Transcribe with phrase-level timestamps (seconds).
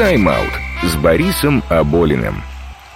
[0.00, 2.42] «Тайм-аут» с Борисом Аболиным.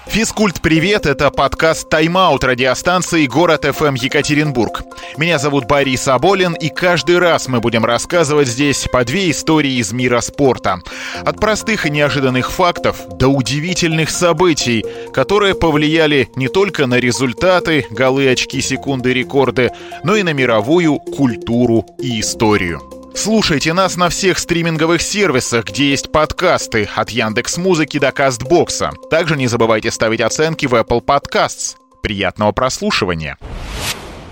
[0.06, 1.04] Физкульт, привет!
[1.04, 4.84] Это подкаст «Тайм-аут» радиостанции «Город ФМ Екатеринбург».
[5.18, 9.92] Меня зовут Борис Аболин, и каждый раз мы будем рассказывать здесь по две истории из
[9.92, 10.78] мира спорта.
[11.26, 14.82] От простых и неожиданных фактов до удивительных событий,
[15.12, 19.72] которые повлияли не только на результаты, голы, очки, секунды, рекорды,
[20.04, 23.03] но и на мировую культуру и историю.
[23.16, 28.90] Слушайте нас на всех стриминговых сервисах, где есть подкасты, от Яндекс Музыки до Кастбокса.
[29.08, 31.76] Также не забывайте ставить оценки в Apple Podcasts.
[32.02, 33.38] Приятного прослушивания.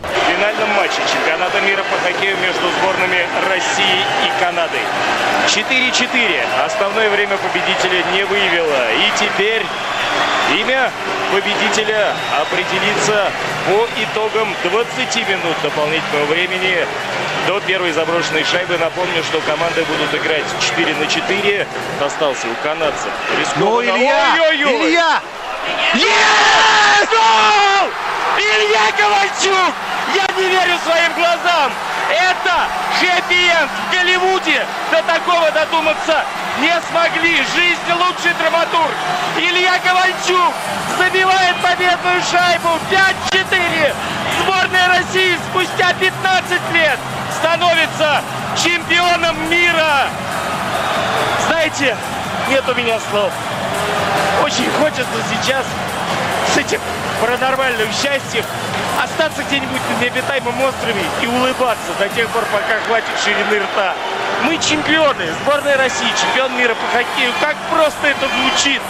[0.02, 1.00] В финальном матче
[1.62, 4.78] мира по хоккею между сборными России и Канады.
[5.48, 6.64] 4-4.
[6.64, 8.92] Основное время победителя не выявило.
[8.92, 9.64] И теперь
[10.58, 10.90] Имя
[11.32, 13.30] победителя определится
[13.66, 16.86] по итогам 20 минут дополнительного времени
[17.46, 18.76] до первой заброшенной шайбы.
[18.76, 21.66] Напомню, что команды будут играть 4 на 4.
[22.04, 23.08] Остался у канадцев.
[23.56, 24.34] Ну, Илья!
[24.42, 24.90] Ой-ой-ой!
[24.90, 25.22] Илья!
[25.94, 27.10] Есть!
[27.10, 27.90] Гол!
[28.36, 29.74] Илья Ковальчук!
[30.14, 31.72] Я не верю своим глазам!
[32.10, 32.68] Это
[33.00, 34.66] хэппи-энд в Голливуде!
[34.90, 36.24] До такого додуматься
[36.60, 37.36] не смогли!
[37.54, 38.92] Жизнь лучший драматург!
[39.38, 40.52] Илья Ковальчук
[40.98, 42.78] забивает победную шайбу
[43.32, 43.94] 5-4!
[44.40, 46.98] Сборная России спустя 15 лет
[47.38, 48.22] становится
[48.62, 50.08] чемпионом мира!
[51.46, 51.96] Знаете,
[52.48, 53.32] нет у меня слов.
[54.44, 55.64] Очень хочется сейчас
[56.52, 56.80] с этим
[57.20, 58.44] паранормальным счастьем
[59.02, 63.94] остаться где-нибудь на необитаемом острове и улыбаться до тех пор, пока хватит ширины рта.
[64.44, 67.32] Мы чемпионы, сборная России, чемпион мира по хоккею.
[67.40, 68.80] Как просто это звучит,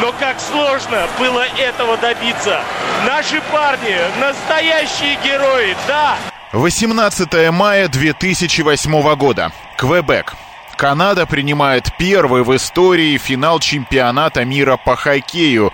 [0.00, 2.60] но как сложно было этого добиться.
[3.06, 6.16] Наши парни, настоящие герои, да.
[6.52, 9.52] 18 мая 2008 года.
[9.76, 10.34] Квебек.
[10.76, 15.72] Канада принимает первый в истории финал чемпионата мира по хоккею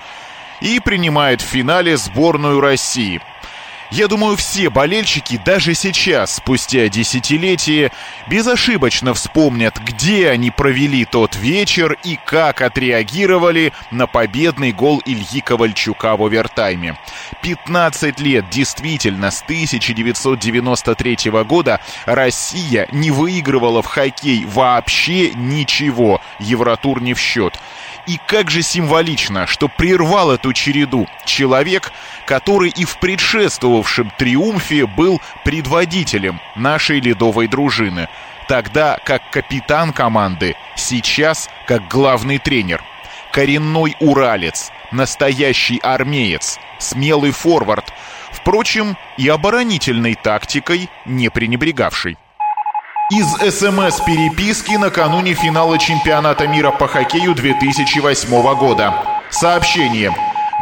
[0.60, 3.20] и принимает в финале сборную России–
[3.90, 7.90] я думаю, все болельщики даже сейчас, спустя десятилетия,
[8.28, 16.16] безошибочно вспомнят, где они провели тот вечер и как отреагировали на победный гол Ильи Ковальчука
[16.16, 16.98] в овертайме.
[17.42, 27.14] 15 лет действительно с 1993 года Россия не выигрывала в хоккей вообще ничего, Евротур не
[27.14, 27.58] в счет.
[28.08, 31.92] И как же символично, что прервал эту череду человек,
[32.24, 32.98] который и в
[33.78, 38.08] предшествовавшем триумфе был предводителем нашей ледовой дружины,
[38.48, 42.82] тогда как капитан команды, сейчас как главный тренер.
[43.32, 47.92] Коренной уралец, настоящий армеец, смелый форвард,
[48.32, 52.16] впрочем, и оборонительной тактикой не пренебрегавший.
[53.10, 58.94] Из СМС-переписки накануне финала чемпионата мира по хоккею 2008 года.
[59.30, 60.12] Сообщение.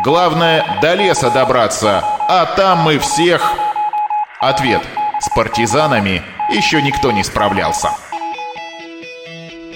[0.04, 3.42] Главное, до леса добраться, а там мы всех...
[4.40, 4.82] Ответ.
[5.20, 7.90] С партизанами еще никто не справлялся.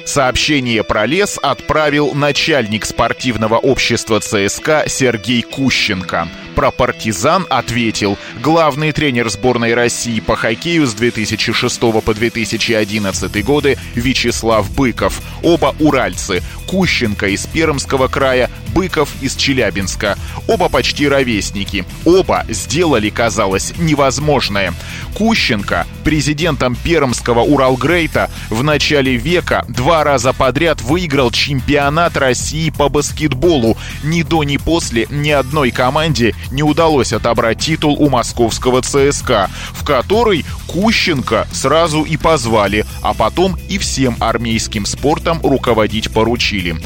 [0.05, 6.29] Сообщение про лес отправил начальник спортивного общества ЦСКА Сергей Кущенко.
[6.57, 14.69] Про партизан ответил главный тренер сборной России по хоккею с 2006 по 2011 годы Вячеслав
[14.75, 15.23] Быков.
[15.43, 16.43] Оба уральцы.
[16.67, 20.17] Кущенко из Пермского края, Быков из Челябинска.
[20.47, 21.85] Оба почти ровесники.
[22.05, 24.75] Оба сделали, казалось, невозможное.
[25.15, 33.77] Кущенко, президентом Пермского Уралгрейта, в начале века два раза подряд выиграл чемпионат России по баскетболу.
[34.03, 39.85] Ни до, ни после ни одной команде не удалось отобрать титул у московского ЦСКА, в
[39.85, 46.77] который Кущенко сразу и позвали, а потом и всем армейским спортом руководить поручили.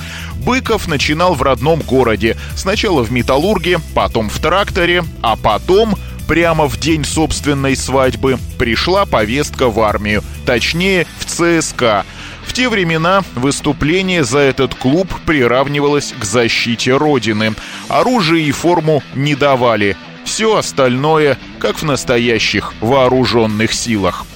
[0.44, 2.37] Быков начинал в родном городе.
[2.55, 5.94] Сначала в «Металлурге», потом в «Тракторе», а потом
[6.28, 12.05] прямо в день собственной свадьбы пришла повестка в армию, точнее в ЦСКА.
[12.46, 17.55] В те времена выступление за этот клуб приравнивалось к защите Родины.
[17.88, 19.97] Оружие и форму не давали.
[20.25, 24.26] Все остальное, как в настоящих вооруженных силах.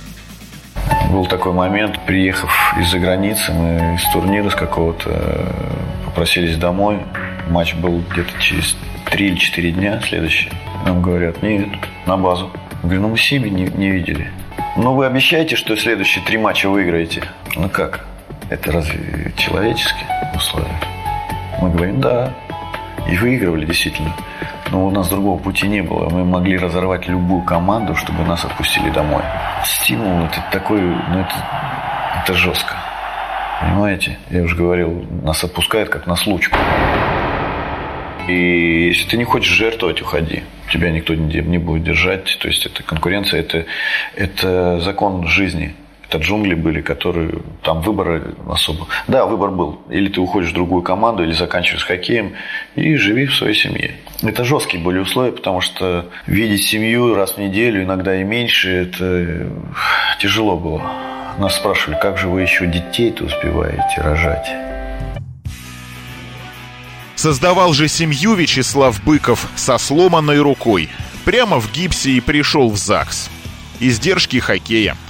[1.11, 2.51] Был такой момент, приехав
[2.81, 5.55] из-за границы, мы из турнира с какого-то
[6.19, 6.99] попросились домой.
[7.49, 10.51] Матч был где-то через 3 или 4 дня следующий.
[10.85, 11.69] Нам говорят, нет,
[12.07, 12.51] на базу.
[12.73, 14.29] Я говорю, ну мы семьи не, не видели.
[14.77, 17.23] Ну вы обещаете, что следующие три матча выиграете?
[17.55, 18.05] Ну как?
[18.51, 20.81] Это разве человеческие условия?
[21.63, 22.35] Мы говорим, да.
[23.09, 24.13] И выигрывали действительно.
[24.73, 26.09] Но у нас другого пути не было.
[26.11, 29.23] Мы могли разорвать любую команду, чтобы нас отпустили домой.
[29.65, 31.35] Стимул это такой, ну это,
[32.25, 32.75] это жестко.
[33.61, 34.19] Понимаете?
[34.31, 36.57] Я уже говорил, нас отпускает как на случку.
[38.29, 40.43] И если ты не хочешь жертвовать, уходи.
[40.71, 42.39] Тебя никто не будет держать.
[42.41, 43.65] То есть это конкуренция, это,
[44.15, 45.75] это закон жизни.
[46.09, 48.87] Это джунгли были, которые там выбора особо.
[49.09, 49.81] Да, выбор был.
[49.91, 52.35] Или ты уходишь в другую команду, или заканчиваешь хоккеем
[52.77, 53.95] и живи в своей семье.
[54.23, 59.49] Это жесткие были условия, потому что видеть семью раз в неделю, иногда и меньше, это
[60.19, 61.18] тяжело было.
[61.39, 64.47] Нас спрашивали, как же вы еще детей-то успеваете рожать?
[67.15, 70.89] Создавал же семью Вячеслав Быков со сломанной рукой.
[71.25, 73.31] Прямо в гипсе и пришел в ЗАГС.
[73.81, 74.97] Издержки хоккея–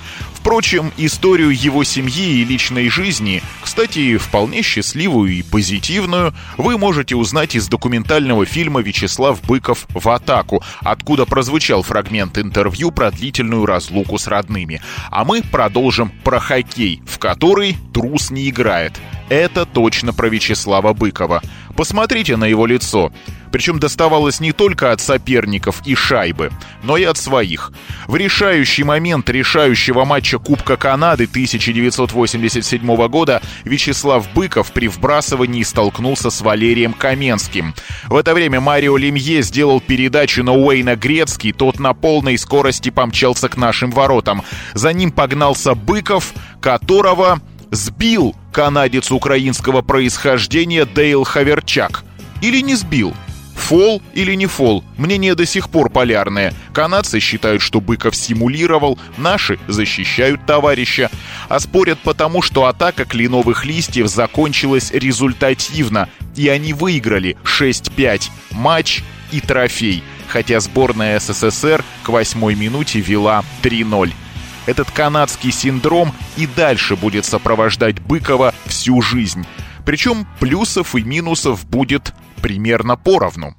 [0.48, 3.42] Впрочем, историю его семьи и личной жизни,
[3.78, 10.64] кстати, вполне счастливую и позитивную, вы можете узнать из документального фильма «Вячеслав Быков в атаку»,
[10.80, 14.82] откуда прозвучал фрагмент интервью про длительную разлуку с родными.
[15.12, 18.94] А мы продолжим про хоккей, в который трус не играет.
[19.28, 21.40] Это точно про Вячеслава Быкова.
[21.76, 23.12] Посмотрите на его лицо.
[23.52, 26.50] Причем доставалось не только от соперников и шайбы,
[26.82, 27.72] но и от своих.
[28.06, 36.40] В решающий момент решающего матча Кубка Канады 1987 года Вячеслав Быков при вбрасывании столкнулся с
[36.40, 37.74] Валерием Каменским.
[38.08, 43.48] В это время Марио Лемье сделал передачу на Уэйна Грецкий, тот на полной скорости помчался
[43.48, 44.42] к нашим воротам.
[44.74, 52.04] За ним погнался Быков, которого сбил канадец украинского происхождения Дейл Хаверчак.
[52.40, 53.14] Или не сбил?
[53.68, 54.82] Фол или не фол?
[54.96, 56.54] Мнение до сих пор полярное.
[56.72, 61.10] Канадцы считают, что Быков симулировал, наши защищают товарища.
[61.50, 68.30] А спорят потому, что атака кленовых листьев закончилась результативно, и они выиграли 6-5.
[68.52, 70.02] Матч и трофей.
[70.28, 74.14] Хотя сборная СССР к восьмой минуте вела 3-0.
[74.64, 79.44] Этот канадский синдром и дальше будет сопровождать Быкова всю жизнь.
[79.84, 83.54] Причем плюсов и минусов будет примерно поровну.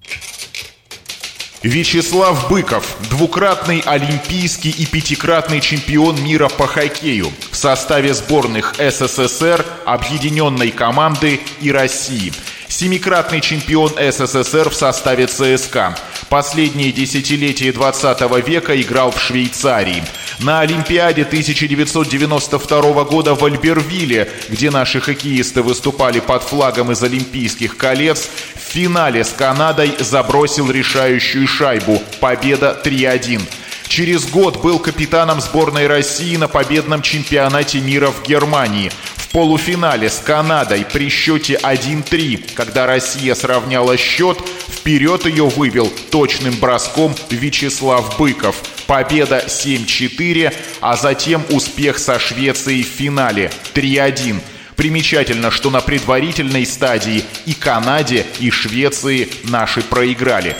[1.61, 10.71] Вячеслав Быков, двукратный олимпийский и пятикратный чемпион мира по хоккею в составе сборных СССР, Объединенной
[10.71, 12.31] команды и России.
[12.69, 15.97] Семикратный чемпион СССР в составе ЦСКА.
[16.29, 20.01] Последние десятилетия 20 века играл в Швейцарии.
[20.39, 28.29] На Олимпиаде 1992 года в Альбервилле, где наши хоккеисты выступали под флагом из Олимпийских колец,
[28.55, 32.01] в финале с Канадой забросил решающую шайбу.
[32.21, 33.41] Победа 3-1.
[33.89, 38.93] Через год был капитаном сборной России на победном чемпионате мира в Германии.
[39.17, 44.37] В полуфинале с Канадой при счете 1-3, когда Россия сравняла счет,
[44.69, 48.55] вперед ее вывел точным броском Вячеслав Быков.
[48.89, 50.51] Победа 7-4,
[50.81, 54.41] а затем успех со Швецией в финале 3-1.
[54.75, 60.55] Примечательно, что на предварительной стадии и Канаде, и Швеции наши проиграли.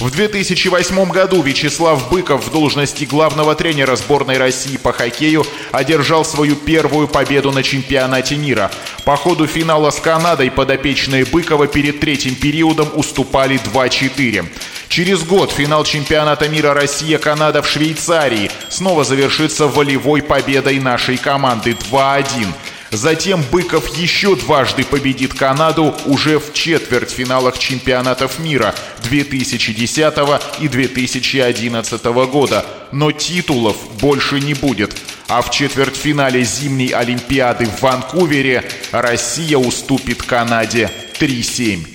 [0.00, 6.56] В 2008 году Вячеслав Быков в должности главного тренера сборной России по хоккею одержал свою
[6.56, 8.70] первую победу на чемпионате мира.
[9.04, 14.46] По ходу финала с Канадой подопечные Быкова перед третьим периодом уступали 2-4.
[14.94, 22.46] Через год финал чемпионата мира Россия-Канада в Швейцарии снова завершится волевой победой нашей команды 2-1.
[22.92, 30.14] Затем Быков еще дважды победит Канаду уже в четвертьфиналах чемпионатов мира 2010
[30.60, 32.64] и 2011 года.
[32.92, 34.96] Но титулов больше не будет.
[35.26, 41.93] А в четвертьфинале зимней Олимпиады в Ванкувере Россия уступит Канаде 3-7.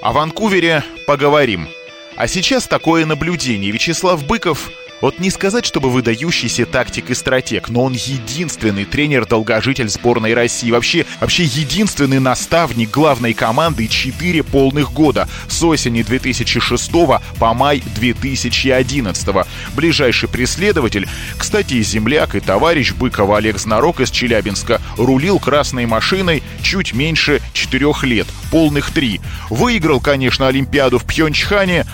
[0.00, 1.68] О Ванкувере поговорим.
[2.14, 3.72] А сейчас такое наблюдение.
[3.72, 10.34] Вячеслав Быков вот не сказать, чтобы выдающийся тактик и стратег, но он единственный тренер-долгожитель сборной
[10.34, 10.70] России.
[10.70, 16.90] Вообще, вообще единственный наставник главной команды 4 полных года с осени 2006
[17.38, 19.28] по май 2011.
[19.74, 26.92] Ближайший преследователь, кстати, земляк и товарищ Быкова Олег Знарок из Челябинска, рулил красной машиной чуть
[26.92, 29.20] меньше 4 лет, полных 3.
[29.50, 31.86] Выиграл, конечно, Олимпиаду в Пхенчхане,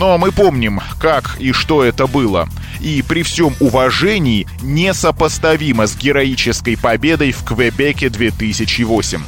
[0.00, 2.48] но мы помним, как и что это было.
[2.80, 9.22] И при всем уважении несопоставимо с героической победой в Квебеке 2008.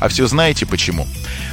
[0.00, 1.06] А все знаете почему?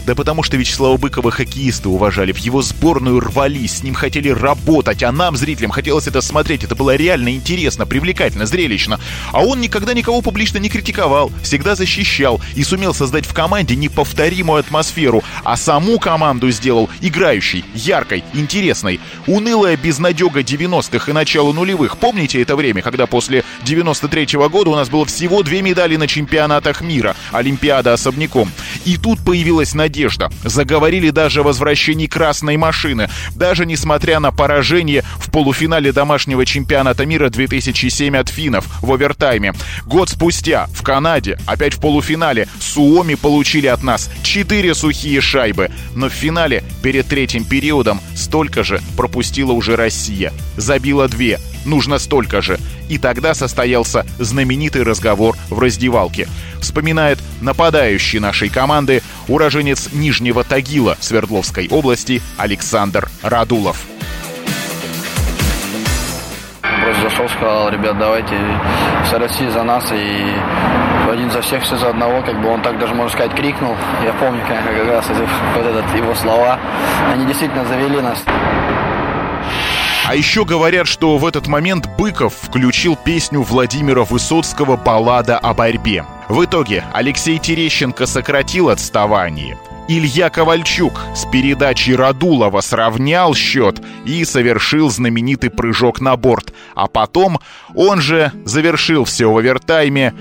[0.08, 5.04] Да потому что Вячеслава Быкова хоккеисты уважали, в его сборную рвались, с ним хотели работать,
[5.04, 6.64] а нам, зрителям, хотелось это смотреть.
[6.64, 9.02] Это было реально интересно, привлекательно, зрелищно.
[9.34, 14.62] А он никогда никого публично не критиковал, всегда защищал и сумел создать в команде неповторимую
[14.62, 19.02] атмосферу, а саму команду сделал играющей, яркой, интересной.
[19.26, 21.98] Унылая безнадега 90-х и начала нулевых.
[21.98, 26.08] Помните это время, когда после 93 -го года у нас было всего две медали на
[26.08, 28.50] чемпионатах мира, Олимпиада особняком.
[28.86, 29.97] И тут появилась надежда.
[30.44, 33.10] Заговорили даже о возвращении красной машины.
[33.36, 39.54] Даже несмотря на поражение в полуфинале домашнего чемпионата мира 2007 от финнов в овертайме.
[39.86, 45.72] Год спустя в Канаде, опять в полуфинале, Суоми получили от нас 4 сухие шайбы.
[45.96, 50.32] Но в финале перед третьим периодом столько же пропустила уже Россия.
[50.58, 51.40] Забила две.
[51.68, 52.58] Нужно столько же.
[52.88, 56.30] И тогда состоялся знаменитый разговор в раздевалке.
[56.62, 63.86] Вспоминает нападающий нашей команды уроженец Нижнего Тагила Свердловской области Александр Радулов.
[66.62, 68.36] Просто зашел, сказал, ребят, давайте
[69.04, 70.34] вся Россия за нас и
[71.12, 73.76] один за всех, все за одного, как бы он так даже, можно сказать, крикнул.
[74.06, 75.06] Я помню, как, как раз
[75.56, 76.60] вот этот его слова,
[77.12, 78.24] они действительно завели нас.
[80.08, 86.06] А еще говорят, что в этот момент Быков включил песню Владимира Высоцкого «Баллада о борьбе».
[86.30, 89.58] В итоге Алексей Терещенко сократил отставание.
[89.90, 96.54] Илья Ковальчук с передачей Радулова сравнял счет и совершил знаменитый прыжок на борт.
[96.74, 97.42] А потом
[97.76, 100.14] он же завершил все в овертайме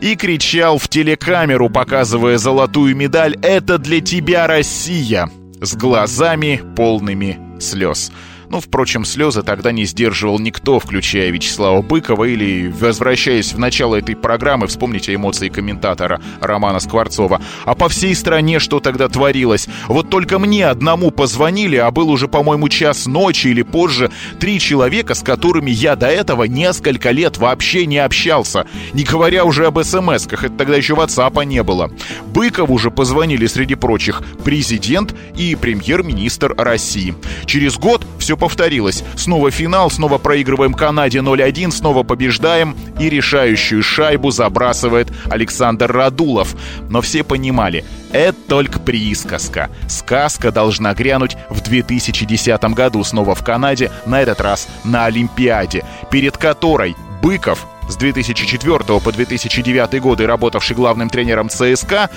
[0.00, 5.30] и кричал в телекамеру, показывая золотую медаль «Это для тебя, Россия!»
[5.60, 8.10] с глазами полными слез.
[8.50, 14.16] Ну, впрочем, слезы тогда не сдерживал никто, включая Вячеслава Быкова или, возвращаясь в начало этой
[14.16, 17.42] программы, вспомните эмоции комментатора Романа Скворцова.
[17.66, 19.68] А по всей стране что тогда творилось?
[19.86, 25.14] Вот только мне одному позвонили, а был уже, по-моему, час ночи или позже, три человека,
[25.14, 28.66] с которыми я до этого несколько лет вообще не общался.
[28.94, 31.90] Не говоря уже об смс-ках, это тогда еще WhatsApp не было.
[32.32, 37.14] Быкову же позвонили, среди прочих, президент и премьер-министр России.
[37.44, 39.04] Через год все повторилось.
[39.16, 46.54] Снова финал, снова проигрываем Канаде 0-1, снова побеждаем и решающую шайбу забрасывает Александр Радулов.
[46.88, 49.70] Но все понимали, это только присказка.
[49.88, 56.36] Сказка должна грянуть в 2010 году снова в Канаде, на этот раз на Олимпиаде, перед
[56.36, 62.10] которой Быков с 2004 по 2009 годы работавший главным тренером ЦСКА,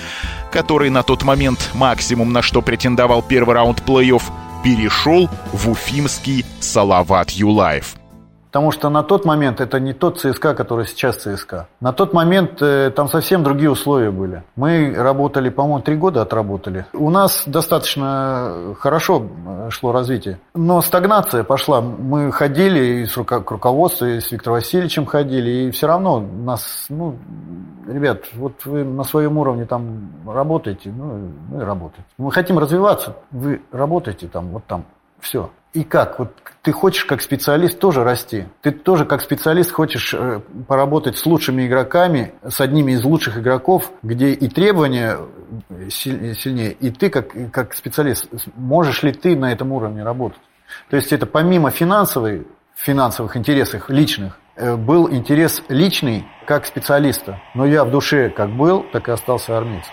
[0.52, 4.22] который на тот момент максимум на что претендовал первый раунд плей-офф,
[4.62, 7.96] перешел в уфимский Салават Юлаев.
[8.52, 11.68] Потому что на тот момент это не тот ЦСКА, который сейчас ЦСКА.
[11.80, 14.42] На тот момент э, там совсем другие условия были.
[14.56, 16.84] Мы работали, по-моему, три года отработали.
[16.92, 20.38] У нас достаточно хорошо э, шло развитие.
[20.54, 21.80] Но стагнация пошла.
[21.80, 26.20] Мы ходили и с руко- к руководству, и с Виктором Васильевичем ходили, и все равно
[26.20, 27.16] нас, ну,
[27.88, 32.04] ребят, вот вы на своем уровне там работаете, ну, ну и работаете.
[32.18, 34.84] Мы хотим развиваться, вы работаете там, вот там,
[35.20, 35.48] все.
[35.72, 36.18] И как?
[36.18, 38.44] Вот ты хочешь как специалист тоже расти.
[38.60, 43.90] Ты тоже как специалист хочешь э, поработать с лучшими игроками, с одними из лучших игроков,
[44.02, 45.18] где и требования
[45.88, 50.40] сильнее, и ты как, как специалист, можешь ли ты на этом уровне работать?
[50.90, 57.40] То есть это помимо финансовой, финансовых интересов личных, э, был интерес личный как специалиста.
[57.54, 59.92] Но я в душе как был, так и остался армейцем.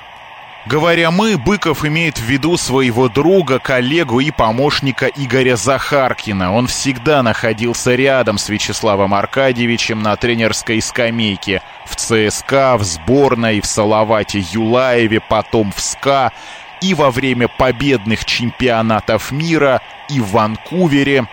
[0.66, 6.54] Говоря «мы», Быков имеет в виду своего друга, коллегу и помощника Игоря Захаркина.
[6.54, 11.62] Он всегда находился рядом с Вячеславом Аркадьевичем на тренерской скамейке.
[11.86, 16.34] В ЦСКА, в сборной, в Салавате Юлаеве, потом в СКА.
[16.82, 21.28] И во время победных чемпионатов мира, и в Ванкувере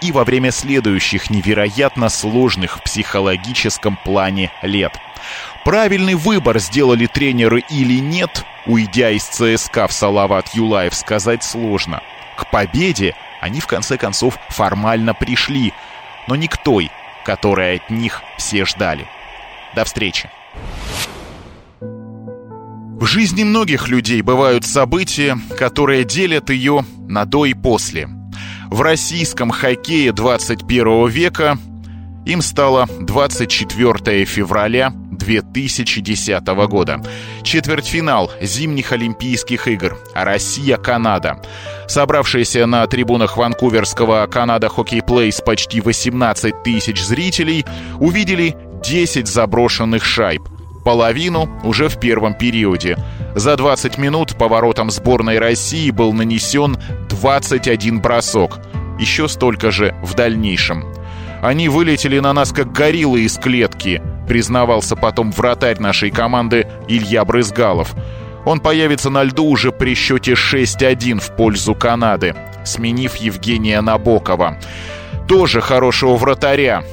[0.00, 4.98] и во время следующих невероятно сложных в психологическом плане лет.
[5.64, 12.02] Правильный выбор сделали тренеры или нет, уйдя из ЦСКА в Салават Юлаев, сказать сложно.
[12.36, 15.72] К победе они в конце концов формально пришли,
[16.28, 16.90] но не к той,
[17.24, 19.06] которой от них все ждали.
[19.74, 20.30] До встречи.
[21.80, 28.08] В жизни многих людей бывают события, которые делят ее на до и после.
[28.70, 31.58] В российском хоккее 21 века
[32.26, 37.02] им стало 24 февраля 2010 года.
[37.42, 39.98] Четвертьфинал зимних Олимпийских игр.
[40.14, 41.42] Россия-Канада.
[41.86, 47.66] Собравшиеся на трибунах Ванкуверского Канада Хоккей Плейс почти 18 тысяч зрителей
[47.98, 50.42] увидели 10 заброшенных шайб.
[50.84, 52.96] Половину уже в первом периоде.
[53.34, 56.78] За 20 минут по воротам сборной России был нанесен
[57.10, 58.58] 21 бросок.
[58.98, 60.84] Еще столько же в дальнейшем.
[61.42, 67.94] Они вылетели на нас как гориллы из клетки, признавался потом вратарь нашей команды Илья Брызгалов.
[68.44, 74.58] Он появится на льду уже при счете 6-1 в пользу Канады, сменив Евгения Набокова.
[75.26, 76.84] Тоже хорошего вратаря.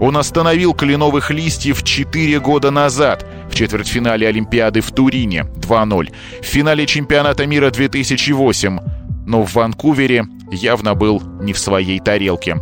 [0.00, 6.08] Он остановил кленовых листьев 4 года назад в четвертьфинале Олимпиады в Турине 2-0,
[6.40, 8.78] в финале чемпионата мира 2008
[9.26, 12.56] но в Ванкувере явно был не в своей тарелке.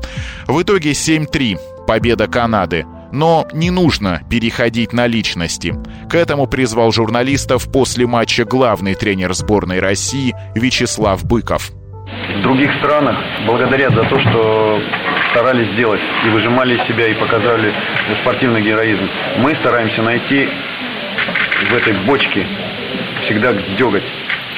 [0.47, 2.87] В итоге 7-3, победа Канады.
[3.13, 5.75] Но не нужно переходить на личности.
[6.11, 11.71] К этому призвал журналистов после матча главный тренер сборной России Вячеслав Быков.
[12.39, 13.17] В других странах
[13.47, 14.83] благодарят за то, что
[15.31, 17.73] старались сделать и выжимали из себя и показали
[18.23, 19.09] спортивный героизм.
[19.39, 20.49] Мы стараемся найти
[21.71, 22.47] в этой бочке
[23.25, 24.05] всегда деготь,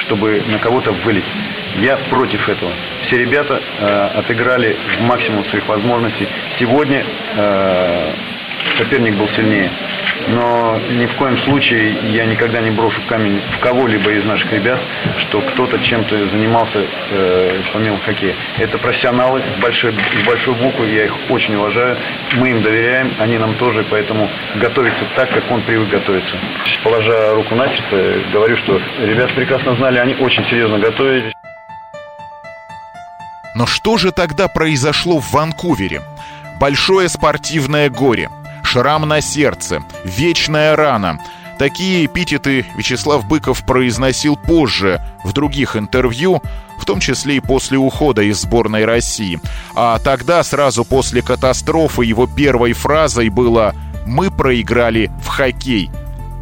[0.05, 1.25] чтобы на кого-то вылить.
[1.77, 2.71] Я против этого.
[3.07, 3.85] Все ребята э,
[4.19, 6.27] отыграли в максимум своих возможностей.
[6.57, 8.13] Сегодня э,
[8.77, 9.71] соперник был сильнее.
[10.27, 14.79] Но ни в коем случае я никогда не брошу камень в кого-либо из наших ребят,
[15.19, 16.79] что кто-то чем-то занимался
[17.11, 18.35] э, помимо хоккея.
[18.57, 21.97] Это профессионалы с большой, с большой буквы, я их очень уважаю.
[22.35, 26.35] Мы им доверяем, они нам тоже, поэтому готовиться так, как он привык готовиться.
[26.83, 31.33] Положа руку на сердце, говорю, что ребята прекрасно знали, они очень серьезно готовились.
[33.53, 36.01] Но что же тогда произошло в Ванкувере?
[36.59, 38.29] Большое спортивное горе,
[38.75, 41.21] шрам на сердце, вечная рана.
[41.57, 46.41] Такие эпитеты Вячеслав Быков произносил позже, в других интервью,
[46.77, 49.39] в том числе и после ухода из сборной России.
[49.75, 53.73] А тогда, сразу после катастрофы, его первой фразой было
[54.05, 55.89] «Мы проиграли в хоккей».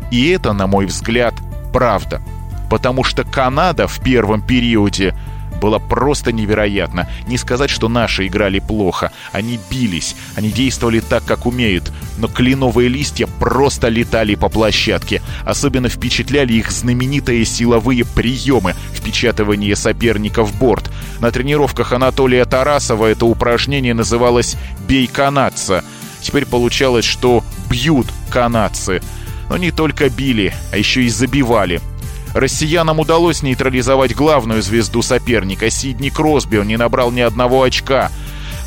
[0.10, 1.36] И это, на мой взгляд,
[1.72, 2.20] правда.
[2.68, 5.16] Потому что Канада в первом периоде–
[5.64, 7.08] было просто невероятно.
[7.26, 9.14] Не сказать, что наши играли плохо.
[9.32, 11.90] Они бились, они действовали так, как умеют.
[12.18, 15.22] Но кленовые листья просто летали по площадке.
[15.46, 20.92] Особенно впечатляли их знаменитые силовые приемы впечатывания соперника в борт.
[21.22, 25.82] На тренировках Анатолия Тарасова это упражнение называлось «бей канадца».
[26.20, 29.02] Теперь получалось, что бьют канадцы.
[29.50, 31.80] Но не только били, а еще и забивали–
[32.34, 35.70] Россиянам удалось нейтрализовать главную звезду соперника.
[35.70, 38.12] Сидни Кросби он не набрал ни одного очка.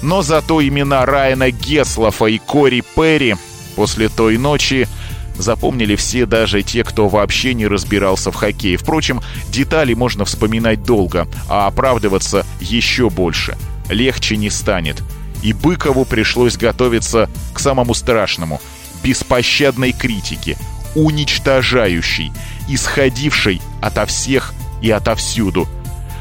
[0.03, 3.37] Но зато имена Райана Геслофа и Кори Перри
[3.75, 4.89] после той ночи
[5.37, 8.77] запомнили все, даже те, кто вообще не разбирался в хоккее.
[8.77, 13.57] Впрочем, детали можно вспоминать долго, а оправдываться еще больше.
[13.89, 15.03] Легче не станет.
[15.43, 18.61] И Быкову пришлось готовиться к самому страшному–
[19.03, 20.57] беспощадной критике,
[20.95, 22.33] уничтожающей,
[22.69, 24.53] исходившей ото всех
[24.83, 25.67] и отовсюду,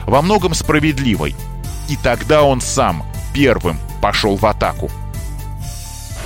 [0.05, 1.35] во многом справедливой.
[1.89, 3.03] И тогда он сам
[3.33, 4.89] первым пошел в атаку.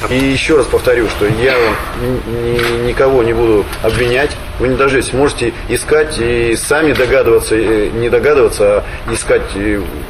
[0.10, 1.58] И еще раз повторю, что я
[2.02, 4.32] ни, никого не буду обвинять.
[4.58, 9.42] Вы не даже можете искать и сами догадываться, не догадываться, а искать,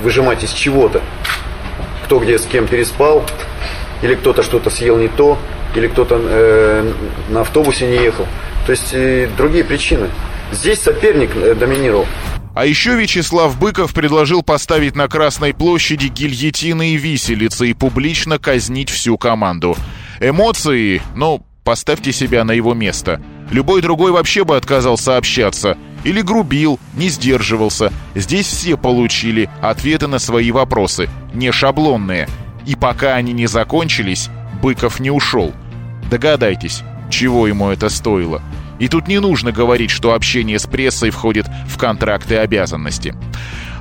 [0.04, 1.02] выжимать из чего-то.
[2.06, 3.26] Кто где с кем переспал,
[4.04, 5.40] или кто-то что-то съел не то,
[5.76, 6.94] или кто-то э,
[7.30, 8.26] на автобусе не ехал.
[8.66, 10.10] То есть э, другие причины.
[10.52, 12.06] Здесь соперник э, доминировал.
[12.56, 18.90] А еще Вячеслав Быков предложил поставить на Красной площади гильотины и виселицы и публично казнить
[18.90, 19.78] всю команду.
[20.20, 23.22] Эмоции, ну, поставьте себя на его место.
[23.52, 25.78] Любой другой вообще бы отказался общаться.
[26.04, 27.92] Или грубил, не сдерживался.
[28.16, 32.28] Здесь все получили ответы на свои вопросы, не шаблонные.
[32.66, 34.30] И пока они не закончились,
[34.62, 35.54] Быков не ушел.
[36.10, 38.42] Догадайтесь, чего ему это стоило.
[38.80, 43.14] И тут не нужно говорить, что общение с прессой входит в контракты обязанности.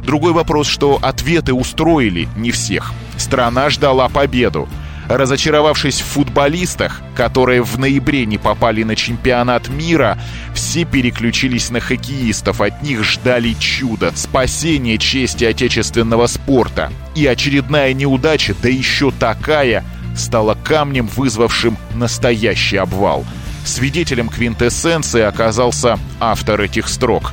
[0.02, 2.92] Другой вопрос, что ответы устроили не всех.
[3.16, 4.68] Страна ждала победу.
[5.08, 10.18] Разочаровавшись в футболистах, которые в ноябре не попали на чемпионат мира,
[10.54, 16.92] все переключились на хоккеистов, от них ждали чуда, спасения чести отечественного спорта.
[17.14, 19.82] И очередная неудача, да еще такая,
[20.18, 23.24] стала камнем, вызвавшим настоящий обвал–
[23.68, 27.32] Свидетелем квинтэссенции оказался автор этих строк.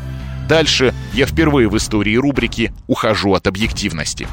[0.50, 4.28] Дальше я впервые в истории рубрики ухожу от объективности.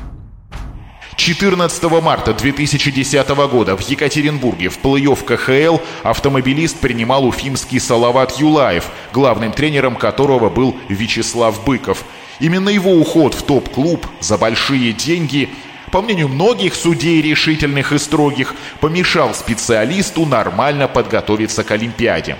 [1.14, 9.52] 14 марта 2010 года в Екатеринбурге в плей-офф КХЛ автомобилист принимал уфимский Салават Юлаев, главным
[9.52, 12.04] тренером которого был Вячеслав Быков.
[12.40, 15.50] Именно его уход в топ-клуб за большие деньги
[15.92, 22.38] по мнению многих судей решительных и строгих, помешал специалисту нормально подготовиться к Олимпиаде.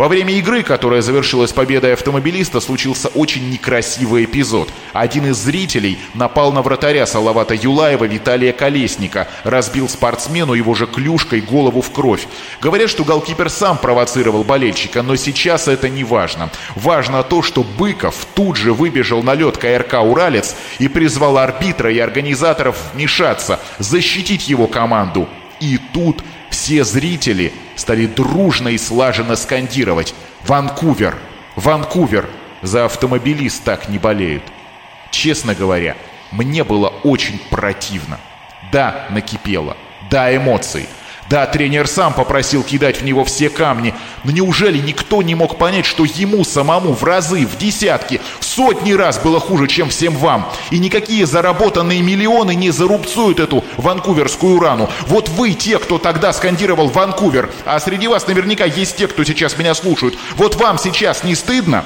[0.00, 4.70] Во время игры, которая завершилась победой автомобилиста, случился очень некрасивый эпизод.
[4.94, 11.42] Один из зрителей напал на вратаря Салавата Юлаева Виталия Колесника, разбил спортсмену его же клюшкой
[11.42, 12.26] голову в кровь.
[12.62, 16.48] Говорят, что голкипер сам провоцировал болельщика, но сейчас это не важно.
[16.76, 21.98] Важно то, что Быков тут же выбежал на лед КРК «Уралец» и призвал арбитра и
[21.98, 25.28] организаторов вмешаться, защитить его команду.
[25.60, 30.14] И тут все зрители стали дружно и слаженно скандировать
[30.46, 31.16] «Ванкувер!
[31.56, 32.28] Ванкувер!»
[32.62, 34.42] За автомобилист так не болеют.
[35.10, 35.96] Честно говоря,
[36.30, 38.20] мне было очень противно.
[38.70, 39.76] Да, накипело.
[40.10, 40.86] Да, эмоции–
[41.30, 45.86] да, тренер сам попросил кидать в него все камни, но неужели никто не мог понять,
[45.86, 50.50] что ему самому в разы, в десятки, в сотни раз было хуже, чем всем вам?
[50.70, 54.90] И никакие заработанные миллионы не зарубцуют эту ванкуверскую рану.
[55.06, 59.56] Вот вы те, кто тогда скандировал Ванкувер, а среди вас наверняка есть те, кто сейчас
[59.56, 60.18] меня слушают.
[60.34, 61.84] Вот вам сейчас не стыдно?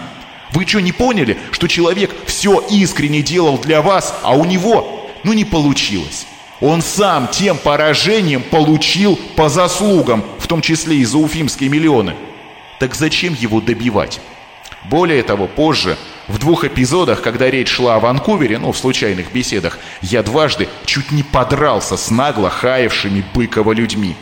[0.52, 5.34] Вы что, не поняли, что человек все искренне делал для вас, а у него, ну,
[5.34, 6.26] не получилось?
[6.66, 12.16] Он сам тем поражением получил по заслугам, в том числе и за уфимские миллионы.
[12.80, 14.18] Так зачем его добивать?
[14.84, 19.78] Более того, позже, в двух эпизодах, когда речь шла о Ванкувере, ну, в случайных беседах,
[20.00, 24.16] я дважды чуть не подрался с нагло хаявшими Быкова людьми.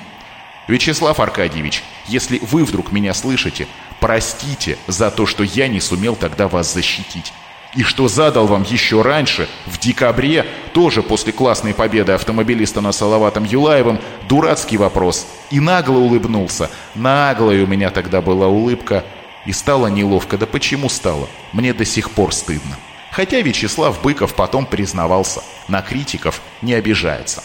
[0.66, 3.68] Вячеслав Аркадьевич, если вы вдруг меня слышите,
[4.00, 7.32] простите за то, что я не сумел тогда вас защитить
[7.74, 13.44] и что задал вам еще раньше, в декабре, тоже после классной победы автомобилиста на Салаватом
[13.44, 15.26] Юлаевым, дурацкий вопрос.
[15.50, 16.70] И нагло улыбнулся.
[16.94, 19.04] Наглая у меня тогда была улыбка.
[19.46, 20.36] И стало неловко.
[20.36, 21.28] Да почему стало?
[21.52, 22.76] Мне до сих пор стыдно.
[23.10, 25.42] Хотя Вячеслав Быков потом признавался.
[25.66, 27.42] На критиков не обижается.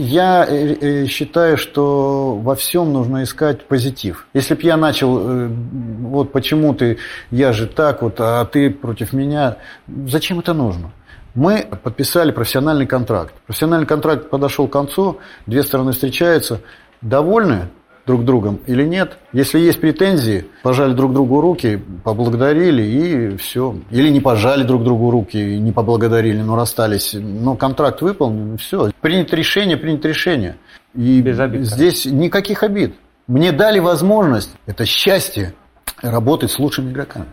[0.00, 4.28] Я э, э, считаю, что во всем нужно искать позитив.
[4.32, 6.98] Если бы я начал, э, вот почему ты,
[7.32, 9.56] я же так вот, а ты против меня,
[9.88, 10.92] зачем это нужно?
[11.34, 13.34] Мы подписали профессиональный контракт.
[13.44, 16.60] Профессиональный контракт подошел к концу, две стороны встречаются,
[17.02, 17.68] довольны,
[18.08, 19.18] друг другом или нет.
[19.32, 23.76] Если есть претензии, пожали друг другу руки, поблагодарили и все.
[23.90, 27.14] Или не пожали друг другу руки, и не поблагодарили, но расстались.
[27.14, 28.90] Но контракт выполнен, все.
[29.02, 30.56] Принято решение, принято решение.
[30.94, 32.94] И Без обид, здесь никаких обид.
[33.26, 35.52] Мне дали возможность, это счастье,
[36.00, 37.26] работать с лучшими игроками.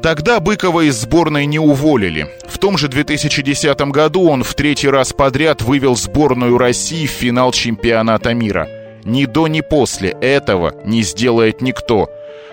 [0.00, 2.28] Тогда Быкова из сборной не уволили.
[2.46, 7.50] В том же 2010 году он в третий раз подряд вывел сборную России в финал
[7.50, 8.68] чемпионата мира–
[9.04, 12.10] ни до, ни после этого не сделает никто.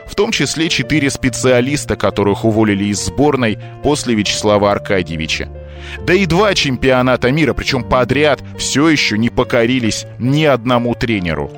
[0.07, 5.49] В том числе четыре специалиста, которых уволили из сборной после Вячеслава Аркадьевича.
[6.05, 11.51] Да и два чемпионата мира, причем подряд, все еще не покорились ни одному тренеру.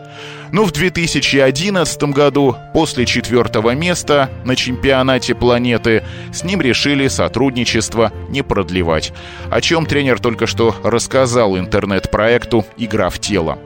[0.52, 8.44] Но в 2011 году, после четвертого места на чемпионате планеты, с ним решили сотрудничество не
[8.44, 9.14] продлевать,
[9.50, 13.58] о чем тренер только что рассказал интернет-проекту «Игра в тело».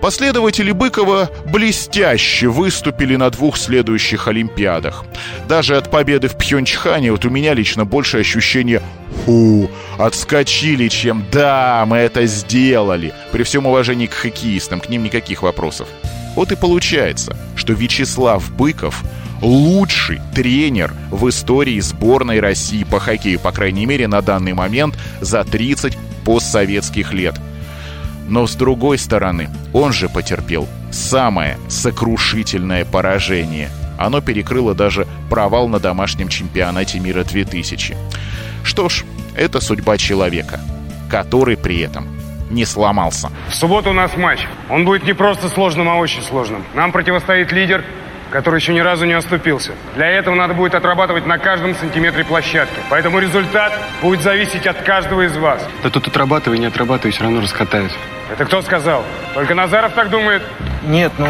[0.00, 5.04] Последователи Быкова блестяще выступили на двух следующих Олимпиадах.
[5.48, 8.80] Даже от победы в Пхенчхане вот у меня лично больше ощущение
[9.24, 13.12] «Фу, отскочили, чем «Да, мы это сделали».
[13.32, 15.88] При всем уважении к хоккеистам, к ним никаких вопросов.
[16.36, 19.02] Вот и получается, что Вячеслав Быков
[19.42, 25.42] лучший тренер в истории сборной России по хоккею, по крайней мере, на данный момент за
[25.42, 27.34] 30 постсоветских лет–
[28.28, 33.70] но с другой стороны, он же потерпел самое сокрушительное поражение.
[33.98, 37.96] Оно перекрыло даже провал на домашнем чемпионате мира 2000.
[38.62, 39.04] Что ж,
[39.36, 40.60] это судьба человека,
[41.10, 42.06] который при этом
[42.50, 43.30] не сломался.
[43.48, 44.40] В субботу у нас матч.
[44.70, 46.64] Он будет не просто сложным, а очень сложным.
[46.74, 47.84] Нам противостоит лидер,
[48.30, 49.72] который еще ни разу не оступился.
[49.94, 52.78] Для этого надо будет отрабатывать на каждом сантиметре площадки.
[52.90, 55.66] Поэтому результат будет зависеть от каждого из вас.
[55.82, 57.92] Да тут отрабатывай, не отрабатывай, все равно раскатают.
[58.30, 59.04] Это кто сказал?
[59.34, 60.42] Только Назаров так думает?
[60.84, 61.28] Нет, ну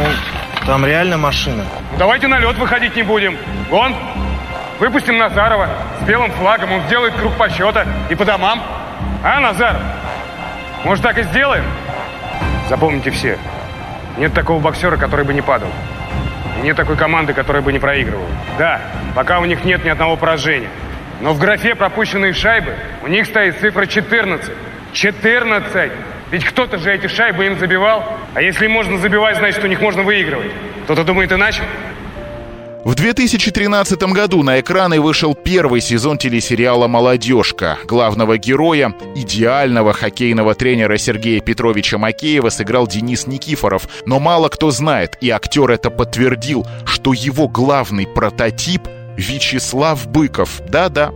[0.67, 1.65] там реально машина.
[1.93, 3.39] Ну, давайте на лед выходить не будем.
[3.71, 3.95] Вон,
[4.79, 5.69] выпустим Назарова
[6.01, 8.63] с белым флагом, он сделает круг почета и по домам.
[9.23, 9.81] А, Назаров?
[10.85, 11.65] Может, так и сделаем?
[12.69, 13.39] Запомните все,
[14.19, 15.69] нет такого боксера, который бы не падал.
[16.59, 18.29] И нет такой команды, которая бы не проигрывала.
[18.59, 18.81] Да,
[19.15, 20.71] пока у них нет ни одного поражения.
[21.21, 24.51] Но в графе пропущенные шайбы у них стоит цифра 14.
[24.93, 25.93] 14!
[26.31, 28.19] Ведь кто-то же эти шайбы им забивал.
[28.35, 30.51] А если можно забивать, значит, у них можно выигрывать.
[30.85, 31.63] Кто-то думает иначе?
[32.89, 37.77] В 2013 году на экраны вышел первый сезон телесериала «Молодежка».
[37.85, 43.87] Главного героя, идеального хоккейного тренера Сергея Петровича Макеева сыграл Денис Никифоров.
[44.07, 50.63] Но мало кто знает, и актер это подтвердил, что его главный прототип– Вячеслав Быков.
[50.69, 51.13] Да-да,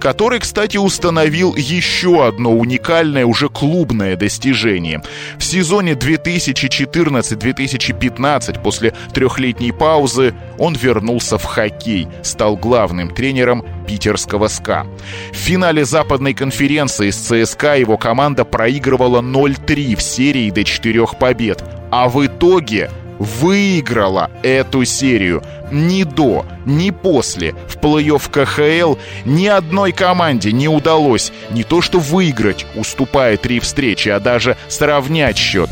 [0.00, 5.02] который, кстати, установил еще одно уникальное уже клубное достижение.
[5.38, 14.86] В сезоне 2014-2015 после трехлетней паузы он вернулся в хоккей, стал главным тренером питерского СКА.
[15.32, 21.62] В финале западной конференции с ЦСКА его команда проигрывала 0-3 в серии до 4 побед,
[21.90, 25.42] а в итоге выиграла эту серию.
[25.70, 31.98] Ни до, ни после в плей-офф КХЛ ни одной команде не удалось не то что
[31.98, 35.70] выиграть, уступая три встречи, а даже сравнять счет.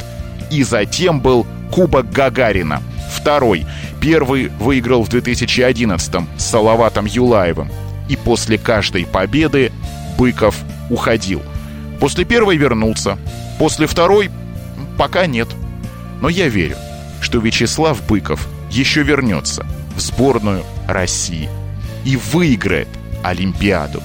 [0.50, 2.82] И затем был Кубок Гагарина.
[3.10, 3.66] Второй.
[4.00, 7.70] Первый выиграл в 2011-м с Салаватом Юлаевым.
[8.08, 9.72] И после каждой победы
[10.18, 10.56] Быков
[10.90, 11.42] уходил.
[12.00, 13.16] После первой вернулся.
[13.58, 14.30] После второй
[14.98, 15.48] пока нет.
[16.20, 16.76] Но я верю–
[17.22, 19.64] что Вячеслав Быков еще вернется
[19.96, 21.48] в сборную России
[22.04, 22.88] и выиграет
[23.22, 24.02] Олимпиаду.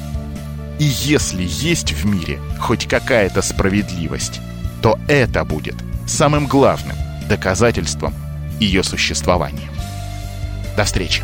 [0.80, 4.40] И если есть в мире хоть какая-то справедливость,
[4.82, 5.76] то это будет
[6.06, 6.96] самым главным
[7.28, 8.14] доказательством
[8.60, 9.70] ее существования.
[10.78, 11.24] До встречи!